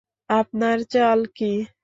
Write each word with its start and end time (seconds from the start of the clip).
আপনার 0.31 0.77
চাল 0.93 1.19
কী? 1.37 1.51